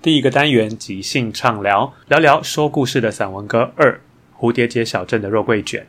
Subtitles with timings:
[0.00, 4.00] 第一个单元即兴畅聊，聊聊说故事的散文歌二
[4.40, 5.82] 《蝴蝶结小镇的肉桂卷》。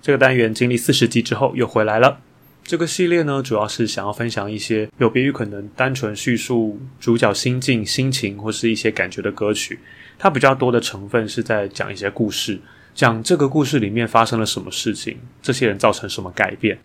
[0.00, 2.20] 这个单元经历四十集之后又回来了。
[2.62, 9.80] 这个系列呢，主要是想要分享一些有别于可能单纯叙述主角心境、心情或是一些感觉的歌曲。
[10.18, 12.60] 它比较多的成分是在讲一些故事，
[12.94, 16.78] 讲这个故事里面发生了什么事情，这些人造成什么改变。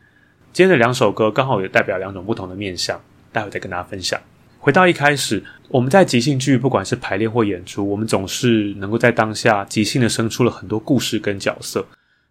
[0.51, 2.99] 今天的两首歌刚好也代表两种不同的面相，
[3.31, 4.19] 待会再跟大家分享。
[4.57, 11.85] 回到一开始，我们在即兴剧，不管是排练或演出，我们总是能够在当下即兴的生出了很多故事跟角色。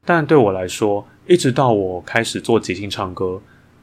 [0.05, 3.41] 但对我来说，一直到我开始做即兴唱歌，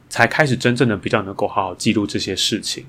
[0.10, 2.86] 才开始真正的比较能够好好记录这些事情。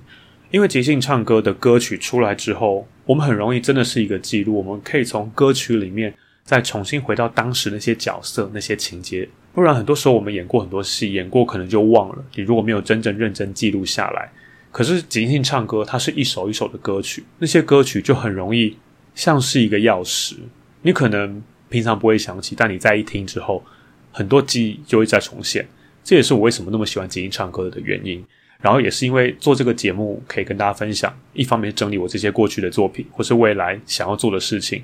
[0.50, 6.12] 因为即兴唱歌的歌曲出来之后，我们很容易真的是一个记录，我们可以从歌曲里面
[6.46, 9.28] 再重新回到当时那些角色、那些情节。
[9.52, 12.24] 不然，很多时候我们演过很多戏，演过可能就忘了。
[12.34, 14.30] 你如果没有真正认真记录下来。
[14.70, 18.76] 可是即兴唱歌，它是一首一首的歌曲，那些歌曲就很容易
[19.14, 20.34] 像是一个钥匙，
[20.82, 23.64] 你可能平常不会想起，但你在一听之后，
[24.12, 25.66] 很多记忆就会再重现。
[26.04, 28.24] 这也是我为什么那么喜欢即兴唱歌的原因。
[28.60, 34.82] 然后也是因为做这个节目，可以跟大家分享，一方面整理我这些过去的作品，或是未来想要做的事情。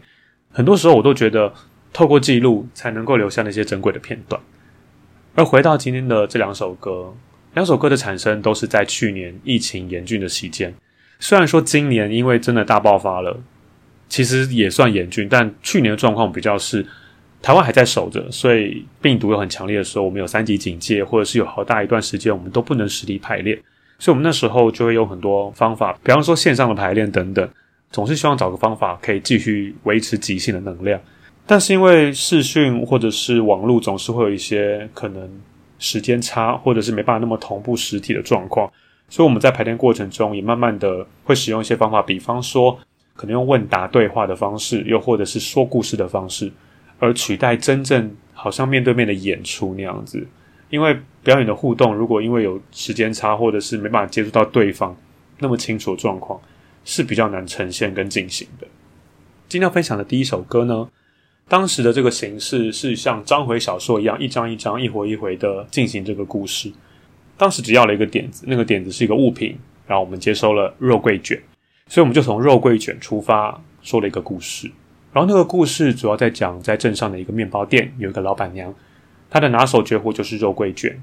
[0.52, 1.52] 很多时候我都觉得，
[1.92, 4.40] 透过记录才能够留下那些珍贵的片段。
[5.34, 7.14] 而回到今天的这两首歌。
[7.54, 10.72] 两首歌的产生都是在去年疫情严峻的期间。
[11.20, 13.38] 虽然说今年因为真的大爆发了，
[14.08, 16.82] 其实也算严峻，但去年的状况比较是
[17.42, 23.60] 台湾还在守着，所以病毒又很强烈的时候，我们有三级警戒，或者是有好大一段时间我们都不能实体排练，
[23.98, 27.46] 所以我们那时候就会有很多方法，比方说线上的排练等等，
[27.92, 31.00] 总是希望找个方法可以继续维持即兴的能量。
[31.46, 35.30] 但是因为视讯或者是网络总是会有一些可能。
[35.84, 38.70] 时间差，或者是没办法那么同步实体的状况，
[39.08, 42.78] 所以我们在排练过程中也慢慢的会使用一些方法，比方说
[43.16, 46.52] 可能用问答对话的方式，又或者是说故事的方式，
[47.00, 50.24] 而取代真正好像面对面的演出那样子。
[50.70, 54.96] 因为表演的互动，如果因为有时间差，或者是没办法接触到对方
[55.40, 56.40] 那么清楚的状况，
[56.84, 58.66] 是比较难呈现跟进行的。
[59.48, 60.88] 今天要分享的第一首歌呢，
[61.48, 66.72] 当时的这个形式是像章回小说一样，一章一章、一回一回的进行这个故事。
[67.36, 71.38] 当时只要了一个点子，那个点子是一个物品，然后我们接收了肉桂卷，
[71.88, 74.70] 所以我们就从肉桂卷出发，说了一个故事。
[75.12, 78.74] 然后那个故事主要在讲，在镇上的一个面包店有一个老板娘，
[79.28, 80.98] 她的拿手绝活就是肉桂卷。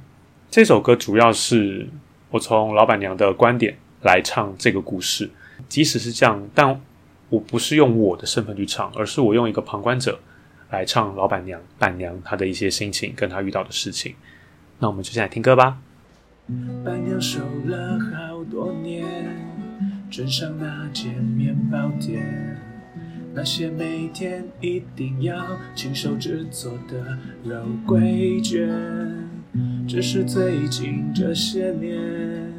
[0.50, 1.88] 这首歌主要是
[2.32, 5.30] 我从老板娘的观点来唱这个故事。
[5.68, 6.80] 即使是这样，但
[7.30, 10.20] 我不是用我的身份去唱，而是我用一个旁观者。
[10.72, 14.14] 来唱老板娘、板娘她的一些心情，跟她遇到的事情。
[14.78, 15.80] 那我们就先来听歌吧。
[16.86, 19.04] 板娘守了好多年，
[20.12, 22.56] 镇上那间面包店，
[23.34, 28.70] 那些每天一定要亲手制作的肉桂卷，
[29.88, 32.54] 只是最近这些年，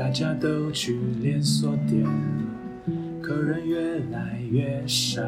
[0.00, 2.02] 大家都去连锁店，
[3.20, 5.20] 客人越来越少，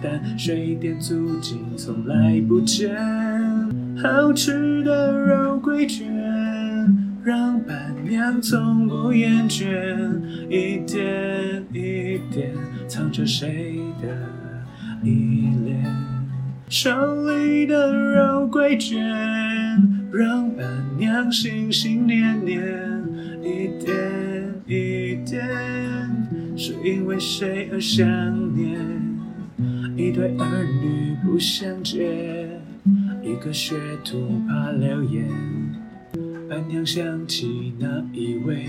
[0.00, 2.96] 但水电租金从来不减。
[4.00, 6.06] 好吃的肉桂卷，
[7.24, 9.66] 让伴娘从不厌倦，
[10.48, 12.54] 一点一点
[12.86, 14.16] 藏着谁的
[15.02, 15.84] 依恋。
[16.68, 16.88] 手
[17.26, 18.96] 里的肉桂卷，
[20.12, 20.64] 让伴
[20.96, 22.99] 娘心心念念，
[23.42, 25.40] 一点一点，
[26.56, 28.06] 是因为谁而想
[28.54, 28.78] 念？
[29.96, 32.60] 一对儿女不相见，
[33.22, 35.26] 一个学徒怕流言。
[36.48, 38.66] 伴娘想起那一位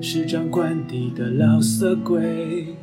[0.00, 2.74] 是掌管地的老色鬼，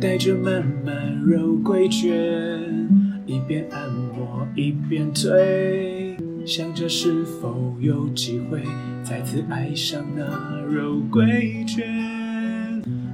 [0.00, 2.88] 带着满满肉桂卷，
[3.26, 8.62] 一边按摩一边推，想着是否有机会
[9.02, 11.84] 再次爱上那肉桂卷。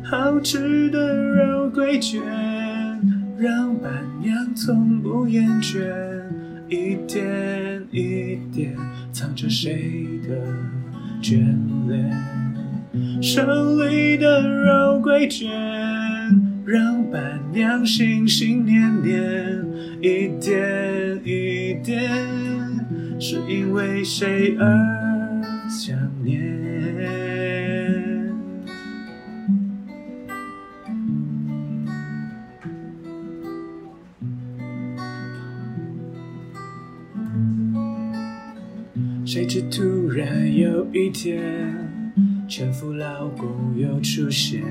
[0.04, 2.20] 好吃的肉桂卷，
[3.38, 5.80] 让伴娘从不厌倦，
[6.68, 8.76] 一点一点
[9.10, 10.36] 藏着谁的
[11.22, 11.38] 眷
[11.88, 12.12] 恋。
[13.22, 13.42] 手
[13.78, 15.48] 里的肉桂卷，
[16.66, 19.64] 让伴娘心心念念，
[20.02, 22.12] 一点一点，
[23.24, 26.42] 是因为谁而想念？
[39.24, 41.40] 谁知突然有一天，
[42.48, 44.64] 前夫老公又出现，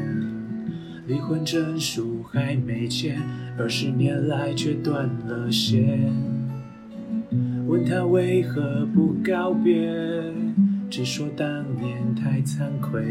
[1.07, 3.17] 离婚证书还没签，
[3.57, 6.40] 二十年来却断了线。
[7.71, 9.89] 问他为何不告别，
[10.89, 11.47] 只说当
[11.79, 13.01] 年太惭愧。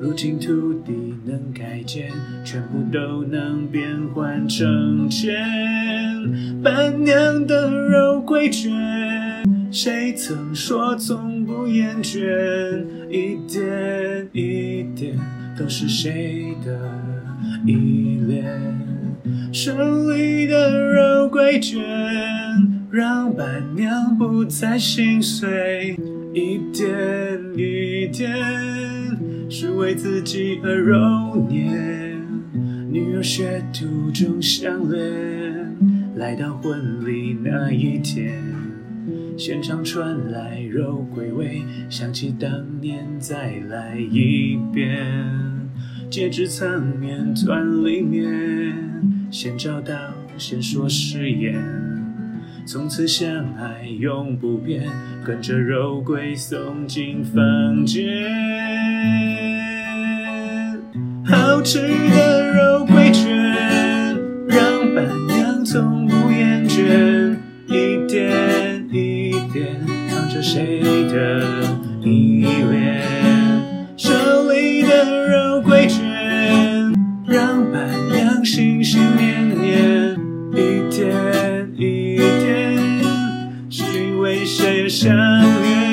[0.00, 2.10] 如今土地能改建，
[2.42, 5.34] 全部都能变换成钱。
[6.64, 8.72] 伴娘的肉桂卷。
[9.70, 12.20] 谁曾说从不厌倦？
[13.10, 15.14] 一点一点
[15.58, 16.90] 都是谁的
[17.66, 18.42] 依恋？
[19.52, 19.72] 手
[20.10, 21.78] 里的肉桂卷，
[22.92, 25.96] 让伴娘不再心碎。
[26.34, 28.30] 一点一点
[29.50, 31.70] 是为自己而揉捏。
[32.90, 35.74] 女儿学徒中相恋，
[36.16, 38.38] 来到婚礼那一天。
[39.38, 45.16] 现场传来肉桂味，想起当年再来一遍。
[46.10, 48.76] 戒指藏面团里面，
[49.30, 49.94] 先找到
[50.36, 51.54] 先说誓言，
[52.64, 54.88] 从此相爱永不变，
[55.24, 58.02] 跟着肉桂送进房间。
[61.24, 63.36] 好吃的肉桂卷，
[64.48, 67.36] 让伴娘从不厌倦，
[67.66, 69.76] 一点一点。
[70.08, 71.71] 藏着谁的
[84.22, 85.12] 为谁而想
[85.62, 85.91] 念？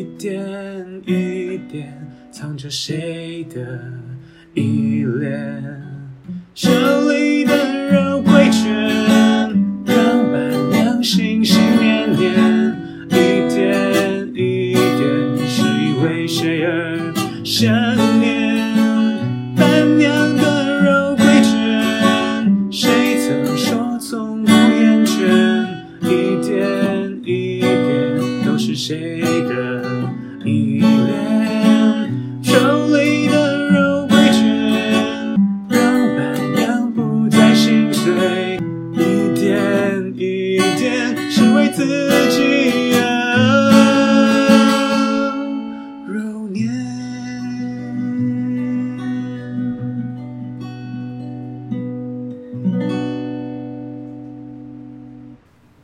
[0.00, 1.92] 一点一点
[2.32, 3.78] 藏着谁的
[4.54, 5.62] 依恋。
[6.54, 7.79] 这里的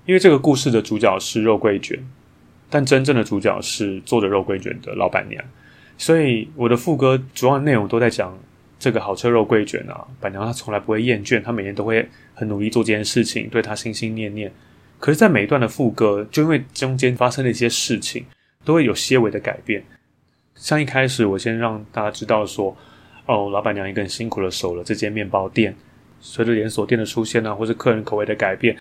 [0.07, 1.99] 因为这个故事的主角是肉桂卷，
[2.71, 5.45] 但真正的主角是做着肉桂卷的老板娘，
[5.99, 8.39] 所以我的副歌主要内容都在讲
[8.79, 14.53] 这个好吃肉桂卷啊，板娘她从来不会厌倦，她每天都会很努力做这件事情，对她心心念念。
[14.99, 18.25] 可是，在每一段的副歌，就因为中间发生的一些事情，
[18.65, 19.85] 都会有些微的改变。
[20.55, 22.75] 像一开始，我先让大家知道说，
[23.27, 25.77] 哦，老板娘一个人辛苦的守了这间面包店，
[26.21, 28.75] 随着连锁店的出现呢，或是客人口味的改变。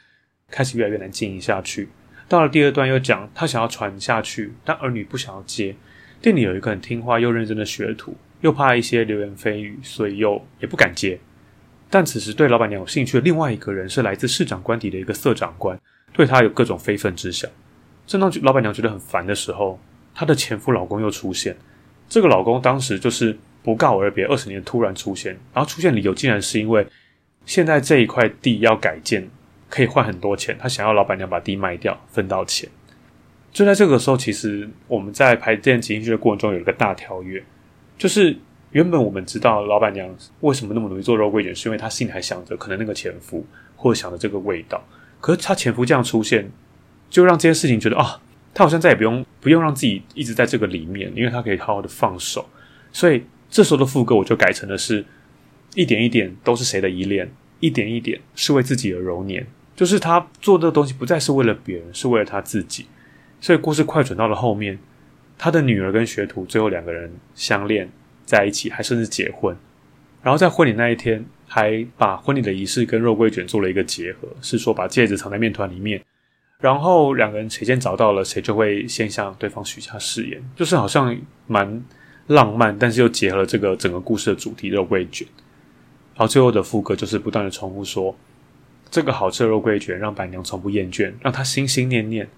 [0.50, 1.90] 开始越来越难经营下去。
[2.28, 5.75] 到了第二段又讲他想要传下去，但儿女不想要接。
[6.22, 11.20] 店里有一个很听话又认真的学徒，又怕一些流言蜚语，所以又也不敢接。
[11.90, 15.80] 但此时对老板娘有兴趣的另外一个人是来自市长官邸的一个色长官，
[16.12, 17.50] 对他有各种非分之想。
[18.08, 19.80] 正当老板娘觉得很烦的时候，
[20.14, 21.56] 她的前夫老公又出现。
[22.10, 26.86] 这个老公当时就是不告而别，二十年突然出现，然后出现理由竟然是因为
[27.46, 29.30] 现在这一块地要改建。
[29.69, 32.69] 可以换很多钱，他想要老板娘把地卖掉分到钱。
[33.51, 37.41] 就在这个时候，其实我们在排练即兴剧的过程中有一个大跳跃，
[37.98, 38.38] 就是
[38.72, 43.45] 原本我们知道老板娘为什么那么努力做肉桂卷，是因为她心里还想着可能那个前夫，
[43.77, 44.84] 或者想着这个味道。
[45.22, 46.51] 可是她前夫这样出现，
[47.10, 48.22] 就让这件事情觉得啊，
[48.53, 52.45] 她好像再也不用不用让自己一直在这个里面，因为她可以好好的放手。
[52.91, 55.05] 所以这时候的副歌我就改成的是
[55.75, 57.31] 一点一点都是谁的依恋。
[57.60, 59.46] 一点一点是为自己而揉捏，
[59.76, 62.86] 就是他做的东西不再是为了别人，是为了他自己。
[63.40, 64.78] 所以故事快转到了后面，
[65.38, 67.90] 他的女儿跟学徒最后两个人相恋
[68.26, 69.56] 在一起，还甚至结婚。
[70.24, 76.02] 然后在婚礼那一天，还把婚礼的仪式跟肉桂卷做了一个结合，是说把戒指藏在面团里面，
[76.60, 81.84] 然后两个人谁先找到了，谁就会先向对方许下誓言，就是好像蛮
[82.28, 85.28] 浪漫，但是又结合了这个整个故事的主题——肉桂卷。
[86.15, 88.15] 然后最后的副歌就是不断的重复说
[88.89, 92.29] ：“这个好吃的肉桂卷让板娘从不厌倦，让她心心念念。”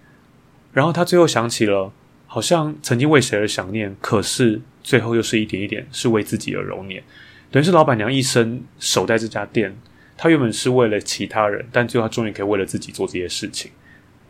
[0.74, 1.92] 然后他最后想起了，
[2.26, 7.04] 好像曾经为谁而想念，可是最后又是一点一点是为自己而揉捏。
[7.52, 9.76] 等于是老板娘一生守在这家店，
[10.18, 13.72] 她原本是为了其他人，但最后她终于可以为了自己做这些事情。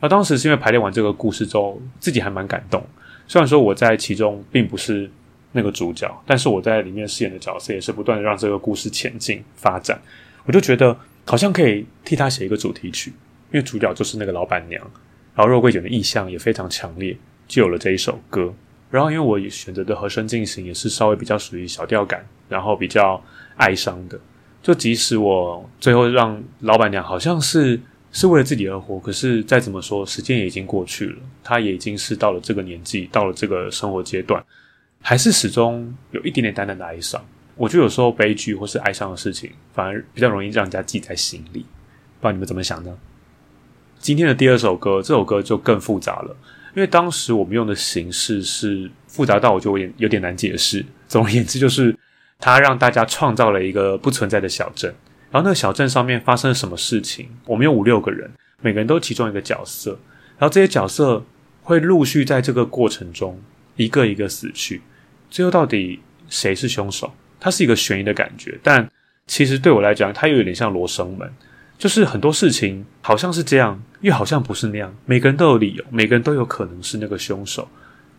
[0.01, 2.85] 而当时是因为排练完这个故事之后，自己还蛮感动。
[3.27, 5.09] 虽然说我在其中并不是。
[5.51, 9.99] 那个主角，但是我在里面饰演的角色也是不断的让这个故事前进发展，
[10.45, 13.11] 我就觉得好像可以替他写一个主题曲，
[13.51, 14.81] 因为主角就是那个老板娘，
[15.35, 18.53] 然后肉桂卷的意象也非常强烈，就有了这一首歌。
[18.89, 23.21] 然后因为我选择的和声进行也是稍微比较属于小调感，然后比较
[23.57, 24.17] 哀伤的，
[24.61, 27.79] 就即使我最后让老板娘好像是
[28.13, 34.41] 是为了自己而活，可是再怎么说，时间也已经过去了，她也已经是到了这个年纪，到了这个生活阶段。
[35.01, 37.23] 还是始终有一点点淡淡的哀伤。
[37.55, 41.61] 我觉得有时候悲剧或是哀伤的事情，反而比较容易让人家记在心里。
[42.19, 42.95] 不知道你们怎么想呢？
[43.99, 46.35] 今天的第二首歌，这首歌就更复杂了，
[46.75, 50.85] 因为当时我们用的形式是复杂到我就有点有点难解释。
[51.07, 51.97] 总而言之，就是
[52.39, 54.93] 他让大家创造了一个不存在的小镇，
[55.31, 57.27] 然后那个小镇上面发生了什么事情？
[57.45, 58.29] 我们有五六个人，
[58.61, 59.97] 每个人都其中一个角色，
[60.37, 61.25] 然后这些角色
[61.63, 63.39] 会陆续在这个过程中
[63.77, 64.81] 一个一个死去。
[65.29, 67.13] 最后到底谁是凶手？
[67.39, 68.89] 它是一个悬疑的感觉，但
[69.27, 71.31] 其实对我来讲，它又有点像罗生门，
[71.77, 74.93] 就是很多事情好像是这样，又好像不是那样。
[75.05, 77.69] 每个人都有理由，每个人都有可能是那个凶手，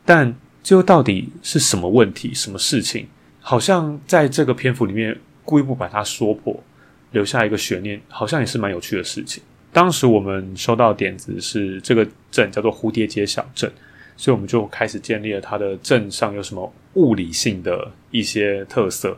[0.05, 3.09] 但最后到底是什么问题、什么事情？
[3.41, 6.63] 好像在这个篇幅里面故意不把它说破，
[7.11, 9.43] 留下一个悬念，好像也是蛮有趣的事情。
[9.73, 13.71] 当时我们收到点子是这个镇叫做蝴蝶街小镇。
[14.19, 19.17] 所以我们就开始建立了它的镇上有什么物理性的一些特色，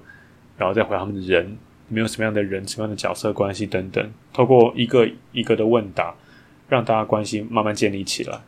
[0.58, 6.14] 然后再回他们的人，里面有什么样的人、什么样的角色关系等等，透过一个一个的问答，
[6.68, 8.42] 让大家关系慢慢建立起来。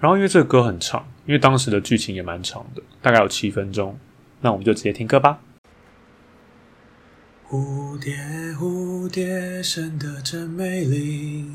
[0.00, 3.98] 然后因为这个歌很长，因为当时的剧情也蛮长的，大概有七分钟，
[4.40, 5.40] 那我们就直接听歌吧。
[7.50, 8.14] 蝴蝶，
[8.58, 11.46] 蝴蝶，生得真美丽。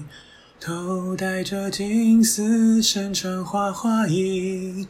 [0.66, 4.88] 头戴着金丝，身穿花花衣。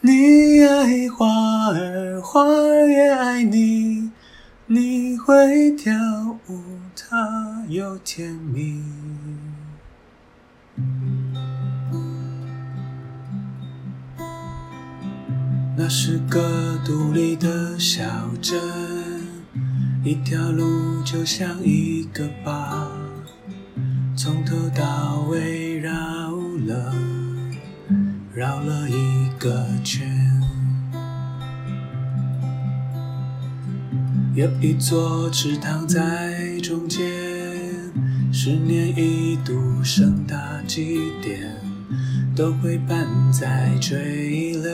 [0.00, 4.10] 你爱花儿，花儿也爱你。
[4.66, 5.92] 你会跳
[6.48, 6.58] 舞，
[6.96, 8.82] 它又甜蜜。
[15.76, 18.02] 那是个独立的小
[18.42, 18.60] 镇，
[20.02, 22.88] 一条路就像一个疤。
[24.16, 25.90] 从头到尾绕
[26.66, 26.94] 了
[28.32, 30.08] 绕了一个圈。
[34.34, 37.02] 有一座池塘在中间，
[38.32, 41.56] 十年一度盛大祭典，
[42.36, 44.70] 都会办在垂柳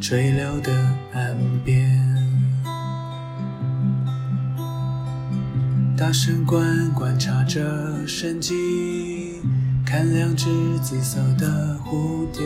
[0.00, 0.72] 垂柳的
[1.12, 2.17] 岸边。
[5.98, 8.54] 大神官观察着生机，
[9.84, 10.46] 看两只
[10.78, 12.40] 紫色的蝴蝶，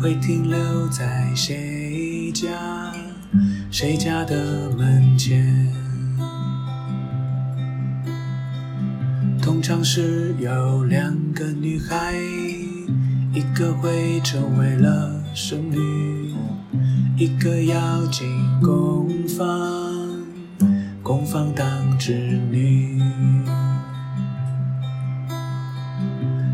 [0.00, 2.46] 会停留在谁家
[3.72, 5.74] 谁家的门前。
[9.42, 12.14] 通常是有两个女孩，
[13.34, 16.32] 一个会成为了剩女，
[17.16, 18.28] 一个要进
[18.60, 19.81] 工坊。
[21.12, 21.66] 工坊当
[21.98, 22.14] 织
[22.50, 22.98] 女，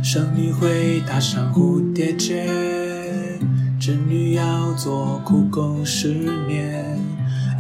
[0.03, 2.45] 剩女会打上蝴蝶结，
[3.79, 6.09] 织女要做苦工十
[6.49, 6.99] 年，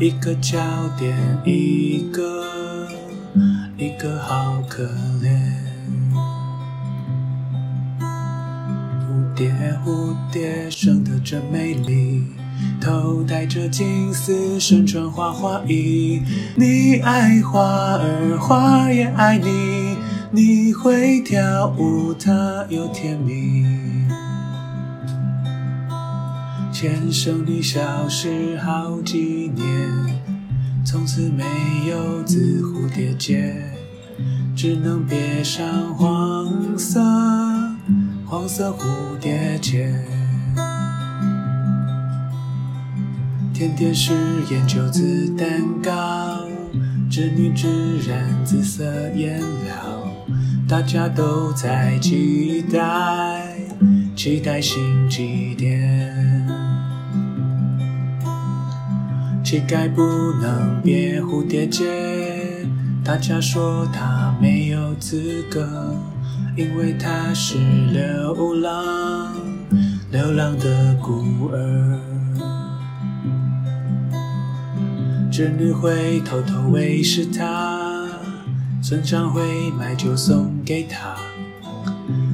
[0.00, 0.58] 一个焦
[0.98, 2.88] 点，一个
[3.76, 4.82] 一个好可
[5.22, 5.38] 怜。
[8.00, 9.52] 蝴蝶
[9.86, 12.37] 蝴蝶生得真美丽。
[12.80, 16.22] 头戴着金丝，身穿花花衣。
[16.54, 17.60] 你爱花
[17.96, 19.96] 儿，花也爱你。
[20.30, 23.64] 你会跳舞，它又甜蜜。
[26.70, 29.66] 牵手你消失好几年，
[30.84, 31.44] 从此没
[31.88, 33.54] 有紫蝴蝶结，
[34.54, 35.66] 只能别上
[35.96, 37.00] 黄色
[38.26, 40.17] 黄色蝴蝶结。
[43.58, 44.14] 甜点是
[44.52, 45.48] 研究紫蛋
[45.82, 46.46] 糕，
[47.10, 48.84] 织女织染紫色
[49.16, 50.08] 颜料，
[50.68, 53.56] 大家都在期待，
[54.14, 56.46] 期待新祭典。
[59.42, 60.02] 乞丐不
[60.40, 61.84] 能别蝴蝶结，
[63.02, 65.96] 大家说他没有资格，
[66.56, 67.58] 因为他是
[67.92, 69.34] 流浪，
[70.12, 71.98] 流浪的孤儿。
[75.38, 78.08] 织女会偷偷喂食它，
[78.82, 81.14] 村长会买酒送给他，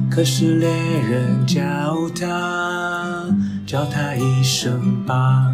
[0.09, 3.23] 可是猎人叫他，
[3.63, 5.53] 叫他一声爸。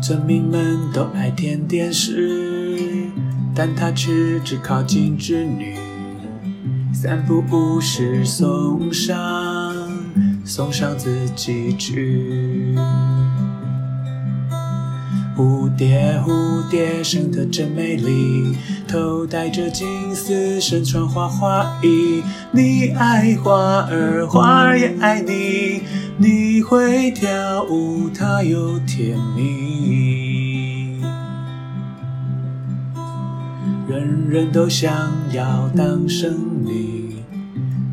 [0.00, 3.10] 村民们都爱甜点师，
[3.52, 5.74] 但他却只靠近织女，
[6.92, 9.18] 三不五时送上，
[10.44, 12.76] 送上自己去。
[15.36, 22.22] 蝴蝶，蝴蝶生得真美丽，头戴着金丝，身穿花花衣。
[22.52, 25.82] 你爱花儿，花儿也爱你。
[26.16, 31.00] 你会跳舞，它又甜蜜。
[33.88, 36.32] 人人都想要当剩
[36.64, 37.16] 女，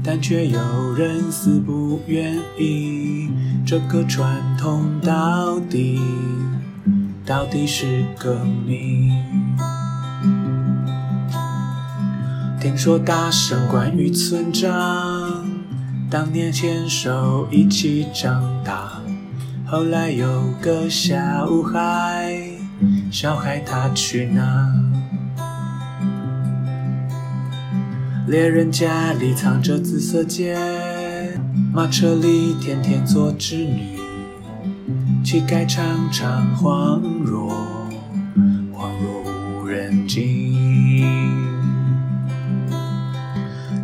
[0.03, 0.59] 但却有
[0.95, 3.31] 人死不愿意。
[3.65, 5.99] 这个传统到底？
[7.31, 9.09] 到底是个谜。
[12.59, 14.69] 听说大神关于村长
[16.09, 19.01] 当年牵手一起长大，
[19.65, 20.27] 后来有
[20.61, 21.15] 个小
[21.63, 22.37] 孩，
[23.09, 24.69] 小孩他去哪？
[28.27, 30.59] 猎人家里藏着紫色剑，
[31.71, 34.00] 马车里天天坐织女。
[35.31, 37.53] 乞丐常常恍若
[38.73, 39.23] 恍若
[39.61, 41.05] 无人机。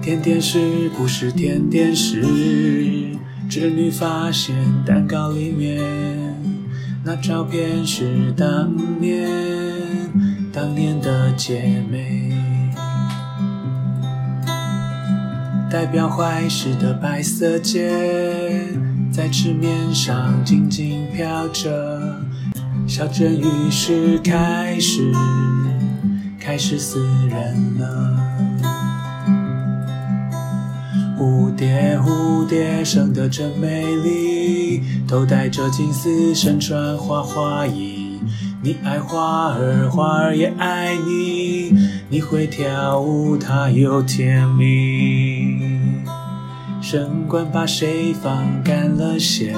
[0.02, 2.22] 甜点师不是甜点师，
[3.50, 5.82] 织女发现蛋糕里面
[7.02, 9.30] 那照片是当年
[10.52, 12.34] 当年的姐妹，
[15.72, 18.97] 代表坏事的白色剑。
[19.18, 22.22] 在池面上静静飘着，
[22.88, 25.12] 小镇于是开始
[26.40, 28.16] 开始死人了。
[31.18, 38.20] 蝴蝶蝴蝶生得真美丽，头戴着金丝，身穿花花衣。
[38.62, 41.76] 你爱花儿，花儿也爱你。
[42.08, 45.77] 你会跳舞，它又甜蜜。
[46.90, 49.54] 神官把谁放干了血，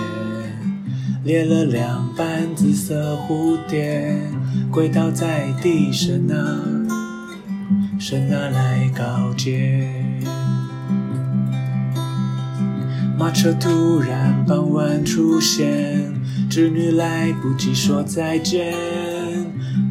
[1.23, 4.19] 裂了两半紫色蝴蝶，
[4.71, 6.59] 跪倒在地，神啊，
[7.99, 9.87] 神啊来告解。
[13.15, 16.11] 马车突然傍晚出现，
[16.49, 18.73] 织女来不及说再见。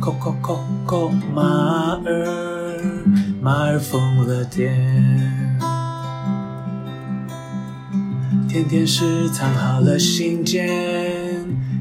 [0.00, 3.04] 叩叩叩叩，马儿，
[3.40, 5.27] 马儿疯了癫。
[8.58, 10.68] 甜甜师藏好了信件，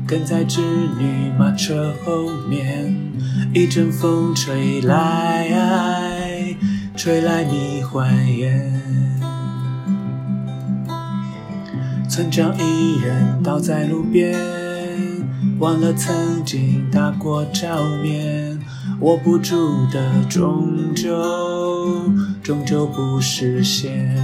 [0.06, 2.96] 跟在织女马车后面。
[3.52, 6.56] 一阵风吹来，
[6.96, 8.80] 吹来迷幻烟。
[12.08, 14.38] 村长一人倒在路边，
[15.58, 18.60] 忘了曾经打过照面，
[19.00, 22.14] 握不住的终究，
[22.44, 24.16] 终究不实现。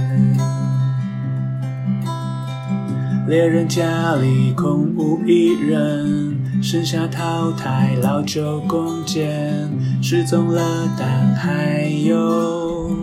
[3.26, 9.66] 猎人家里空无一人，剩下淘汰老旧弓箭，
[10.02, 10.62] 失踪了，
[10.98, 12.94] 但还有，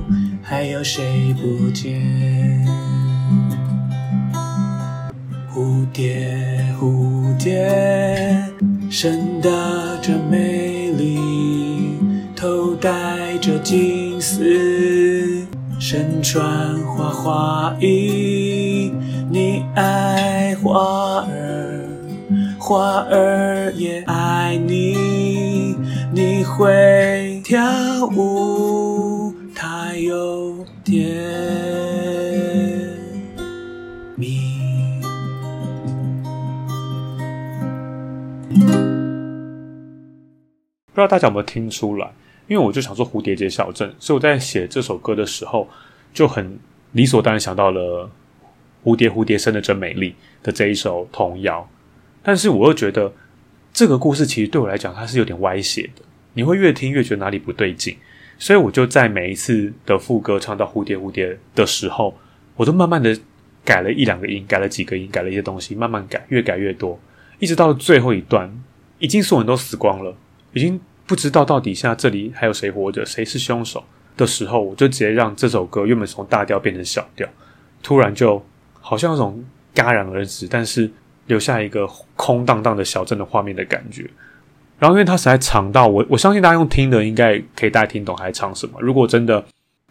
[0.44, 2.00] 还有谁不见？
[5.52, 6.38] 蝴蝶，
[6.80, 8.46] 蝴蝶，
[8.92, 9.50] 身打
[10.04, 11.18] 着美丽，
[12.36, 15.48] 头戴着金丝，
[15.80, 18.94] 身穿花花衣。
[19.34, 21.88] 你爱花儿，
[22.60, 25.74] 花儿也爱你。
[26.14, 27.58] 你会跳
[28.14, 31.08] 舞，它有点。
[40.88, 42.12] 不知道大家有没有听出来？
[42.50, 45.70] 因为我就想说蝴蝶结小镇，所以我在写这首歌的时候，
[46.14, 46.60] 就很
[46.92, 48.10] 理所当然想到了
[48.84, 51.70] “蝴蝶蝴蝶生的真美丽”的这一首童谣。
[52.24, 53.14] 但是我又觉得
[53.74, 56.04] 这个故事其实对我来讲，它是有点歪斜的。
[56.34, 57.98] 你会越听越觉得哪里不对劲，
[58.40, 62.18] 所以我就在每一次的副歌唱到“蝴蝶蝴蝶”的时候，
[62.56, 63.18] 我都慢慢的
[63.66, 67.00] 改了一两个音，改了几个音，改了一些东西，慢慢改，越改越多，
[67.40, 68.50] 一直到了最后一段，
[69.00, 70.16] 已经所有人都死光了。
[70.54, 73.84] 已经不知道到底下这里还有谁活着，谁是凶手
[74.16, 77.28] 的时候，我就直接让这首歌原本从大调变成小调，
[77.84, 78.46] 突然就
[78.82, 79.42] 好像那种
[79.74, 80.92] 戛然而止，但是
[81.28, 84.10] 留下一个空荡荡的小镇的画面的感觉。
[84.78, 88.74] 然后因为它实在长到我，我相信大家用听的应该可以大家听懂还唱什么。
[88.82, 89.42] 如果真的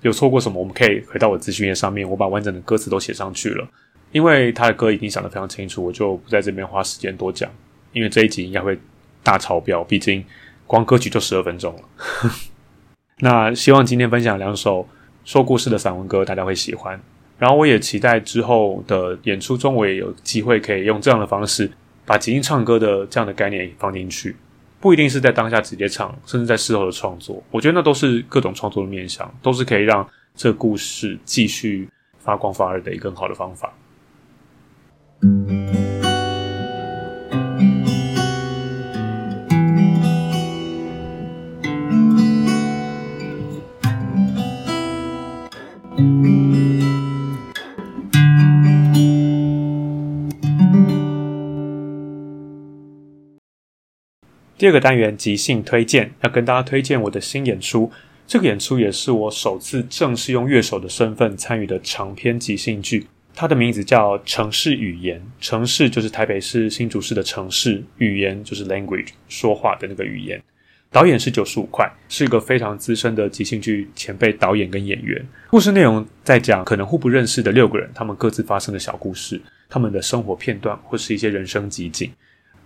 [0.02, 3.66] 有错过什么，我们可以回到我的资讯页上面，我把完整的歌词都写上去了。
[4.12, 7.50] 因为他的歌已经想得非常清楚，我就不在这边花时间多讲，
[7.92, 8.78] 因为这一集应该会
[9.22, 10.24] 大超标，毕竟。
[10.66, 11.82] 光歌曲就十二分钟了，
[13.18, 14.88] 那希望今天分享两首
[15.24, 17.00] 说故事的散文歌，大家会喜欢。
[17.40, 21.70] 然后我也期待之后的演出中，我也有机会可以用这样的方式，
[22.04, 24.36] 把即兴唱歌的这样的概念放进去。
[24.78, 33.72] 不一定是在当下直接唱，甚至在事后的创作，我觉得那都是各种创作的面向，都是可以让这故事继续发光发热的一个很好的方法。
[54.60, 57.90] 第二个单元即兴推荐，要跟大家推荐我的新演出。
[58.26, 63.06] 这个演出也是我首次正式用乐手的身份参与的长篇即兴剧。
[63.34, 70.38] 它的名字叫《城市语言》，城市就是台北市新竹市的城市，语言就是 language，说话的那个语言。
[70.90, 75.26] 导演是九十五块，是一个非常资深的即兴剧前辈导演跟演员。
[75.48, 82.12] 故事内容在讲可能互不认识的六个人，他们各自发生的小故事，他们的生活片段或是一些人生集锦。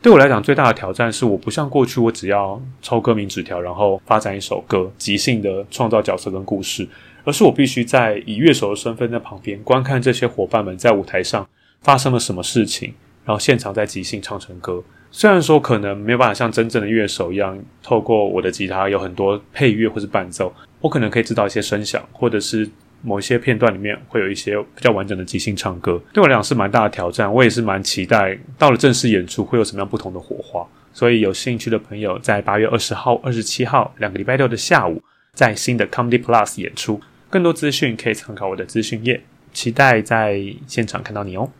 [0.04, 6.86] 对我来讲，最大的挑战是，我不像过去，我只要抽歌名纸条，然后发展一首歌，即兴的创造角色跟故事，
[7.24, 11.48] 而是我必须在以乐手的身份在旁边观看这些伙伴们在舞台上
[11.80, 12.92] 发生了什么事情，
[13.24, 14.84] 然后现场在即兴唱成歌。
[15.10, 22.68] 虽然说可能没有办法像真正的乐手一样，透过我的吉他有很多配乐或是伴奏，我可能可以知道一些声响，或者是。
[23.04, 27.32] 某一些片段里面会有一些比较完整的即兴唱歌，对我来讲是蛮大的挑战。
[27.32, 30.66] 我也是蛮期待到了正式演出会有什么样不同的火花。
[30.92, 37.00] 所以有兴趣的朋友，在八月二十号、二十七号两个礼拜六的下午，在新的 Comedy Plus 演出。
[37.28, 39.20] 更多资讯可以参考我的资讯页，
[39.52, 41.50] 期待在现场看到你哦。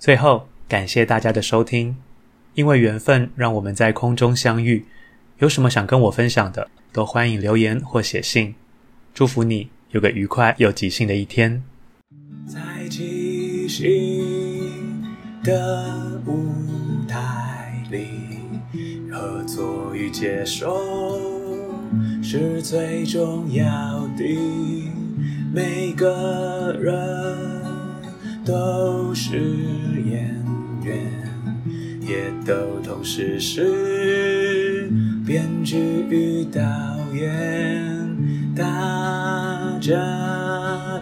[0.00, 1.96] 最后，感谢大家的收听，
[2.54, 4.84] 因为缘分让我们在空中相遇。
[5.38, 8.54] 有什么想跟我分享的，都欢迎留言或写信。
[9.14, 9.73] 祝福你。
[9.94, 11.62] 有个愉快又即兴的一天。
[12.48, 12.58] 在
[12.90, 15.00] 即兴
[15.44, 16.52] 的舞
[17.06, 18.08] 台里，
[19.08, 20.76] 合作与接受
[22.20, 23.64] 是最重要
[24.18, 24.24] 的。
[25.54, 26.92] 每个人
[28.44, 29.38] 都是
[30.04, 30.34] 演
[30.82, 31.06] 员，
[32.00, 34.90] 也都同时是
[35.24, 35.78] 编剧
[36.10, 36.60] 与导
[37.14, 38.64] 演，大
[39.80, 39.94] 家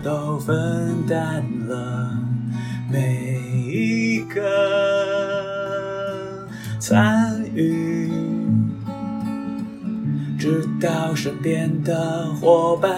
[0.02, 2.18] 都分担了
[2.90, 4.40] 每一个
[6.78, 8.10] 参与。
[10.38, 12.90] 知道身边的伙伴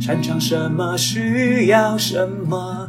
[0.00, 2.88] 擅长什么，需要什么，